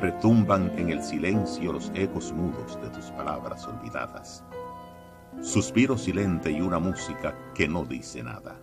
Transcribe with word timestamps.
retumban 0.00 0.72
en 0.78 0.90
el 0.90 1.02
silencio 1.02 1.72
los 1.72 1.92
ecos 1.94 2.32
mudos 2.32 2.80
de 2.80 2.88
tus 2.88 3.06
palabras 3.10 3.66
olvidadas. 3.66 4.42
Suspiro 5.42 5.98
silente 5.98 6.50
y 6.50 6.60
una 6.60 6.78
música 6.78 7.36
que 7.54 7.68
no 7.68 7.84
dice 7.84 8.22
nada. 8.22 8.58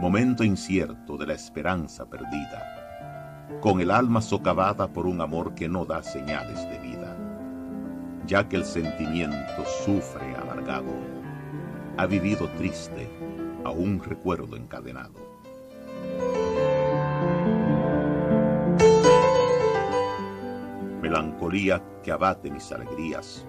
Momento 0.00 0.42
incierto 0.42 1.16
de 1.16 1.26
la 1.26 1.34
esperanza 1.34 2.08
perdida, 2.08 3.48
con 3.60 3.80
el 3.80 3.90
alma 3.90 4.20
socavada 4.20 4.92
por 4.92 5.06
un 5.06 5.20
amor 5.20 5.54
que 5.54 5.68
no 5.68 5.84
da 5.84 6.02
señales 6.02 6.68
de 6.68 6.78
vida, 6.78 7.16
ya 8.26 8.48
que 8.48 8.56
el 8.56 8.64
sentimiento 8.64 9.64
sufre 9.84 10.34
amargado, 10.36 10.92
ha 11.96 12.06
vivido 12.06 12.48
triste 12.56 13.08
a 13.64 13.70
un 13.70 14.02
recuerdo 14.02 14.56
encadenado. 14.56 15.29
Melancolía 21.10 21.82
que 22.04 22.12
abate 22.12 22.52
mis 22.52 22.70
alegrías, 22.70 23.44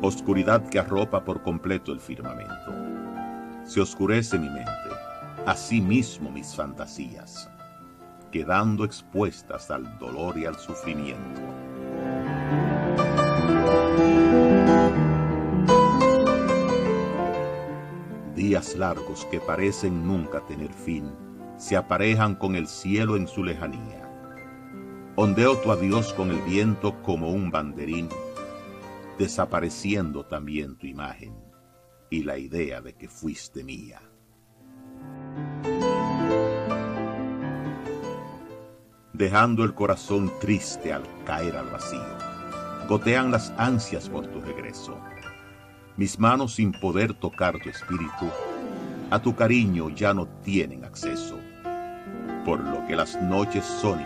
oscuridad 0.00 0.66
que 0.70 0.78
arropa 0.78 1.22
por 1.22 1.42
completo 1.42 1.92
el 1.92 2.00
firmamento. 2.00 2.72
Se 3.66 3.82
oscurece 3.82 4.38
mi 4.38 4.48
mente, 4.48 4.88
así 5.44 5.82
mismo 5.82 6.30
mis 6.30 6.56
fantasías, 6.56 7.50
quedando 8.32 8.84
expuestas 8.84 9.70
al 9.70 9.98
dolor 9.98 10.38
y 10.38 10.46
al 10.46 10.54
sufrimiento. 10.54 11.42
Días 18.34 18.74
largos 18.74 19.26
que 19.26 19.38
parecen 19.38 20.06
nunca 20.06 20.40
tener 20.46 20.72
fin, 20.72 21.12
se 21.58 21.76
aparejan 21.76 22.34
con 22.34 22.56
el 22.56 22.66
cielo 22.66 23.16
en 23.16 23.28
su 23.28 23.44
lejanía 23.44 23.99
Ondeo 25.22 25.58
tu 25.58 25.70
adiós 25.70 26.14
con 26.14 26.30
el 26.30 26.40
viento 26.40 27.02
como 27.02 27.28
un 27.28 27.50
banderín, 27.50 28.08
desapareciendo 29.18 30.24
también 30.24 30.78
tu 30.78 30.86
imagen 30.86 31.34
y 32.08 32.22
la 32.22 32.38
idea 32.38 32.80
de 32.80 32.94
que 32.94 33.06
fuiste 33.06 33.62
mía. 33.62 34.00
Dejando 39.12 39.62
el 39.62 39.74
corazón 39.74 40.32
triste 40.40 40.90
al 40.90 41.02
caer 41.26 41.54
al 41.54 41.68
vacío, 41.68 42.00
gotean 42.88 43.30
las 43.30 43.52
ansias 43.58 44.08
por 44.08 44.26
tu 44.26 44.40
regreso. 44.40 44.98
Mis 45.98 46.18
manos 46.18 46.54
sin 46.54 46.72
poder 46.72 47.12
tocar 47.12 47.58
tu 47.62 47.68
espíritu, 47.68 48.30
a 49.10 49.20
tu 49.20 49.36
cariño 49.36 49.90
ya 49.90 50.14
no 50.14 50.26
tienen 50.42 50.82
acceso, 50.82 51.38
por 52.46 52.58
lo 52.60 52.86
que 52.86 52.96
las 52.96 53.20
noches 53.20 53.66
son 53.66 54.00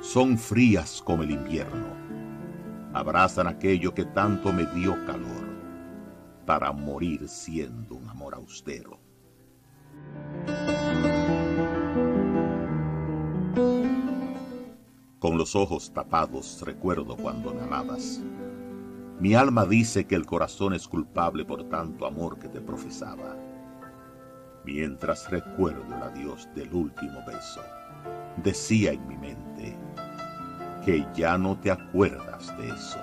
son 0.00 0.38
frías 0.38 1.02
como 1.04 1.24
el 1.24 1.32
invierno. 1.32 1.88
Abrazan 2.94 3.48
aquello 3.48 3.92
que 3.92 4.04
tanto 4.04 4.52
me 4.52 4.64
dio 4.66 4.96
calor, 5.04 5.46
para 6.46 6.72
morir 6.72 7.28
siendo 7.28 7.96
un 7.96 8.08
amor 8.08 8.34
austero. 8.34 8.98
Con 15.18 15.36
los 15.36 15.56
ojos 15.56 15.92
tapados 15.92 16.62
recuerdo 16.64 17.16
cuando 17.16 17.52
me 17.52 17.62
amabas. 17.62 18.22
Mi 19.18 19.34
alma 19.34 19.64
dice 19.64 20.06
que 20.06 20.14
el 20.14 20.24
corazón 20.24 20.72
es 20.72 20.86
culpable 20.86 21.44
por 21.44 21.68
tanto 21.68 22.06
amor 22.06 22.38
que 22.38 22.48
te 22.48 22.60
profesaba. 22.60 23.36
Mientras 24.66 25.30
recuerdo 25.30 25.84
el 25.86 26.02
adiós 26.02 26.48
del 26.56 26.74
último 26.74 27.24
beso 27.24 27.62
decía 28.42 28.90
en 28.90 29.06
mi 29.06 29.16
mente 29.16 29.76
que 30.84 31.06
ya 31.14 31.38
no 31.38 31.56
te 31.56 31.70
acuerdas 31.70 32.52
de 32.58 32.70
eso. 32.70 32.98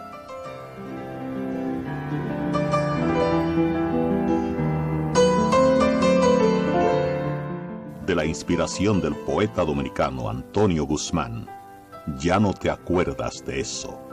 De 8.06 8.13
la 8.13 8.25
inspiración 8.25 9.00
del 9.00 9.16
poeta 9.16 9.63
dominicano 9.63 10.29
Antonio 10.29 10.84
Guzmán, 10.84 11.47
ya 12.18 12.41
no 12.41 12.53
te 12.53 12.69
acuerdas 12.69 13.41
de 13.46 13.62
eso. 13.62 14.12